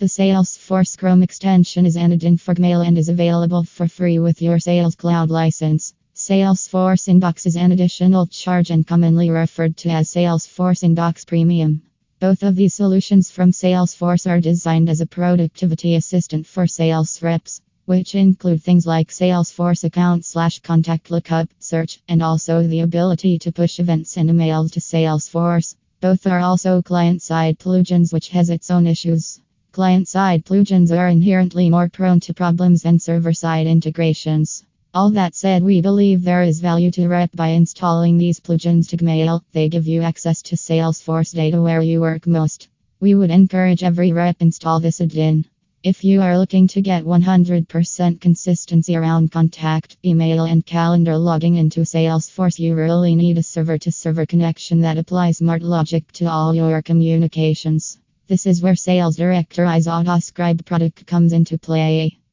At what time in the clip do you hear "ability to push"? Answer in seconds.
22.80-23.78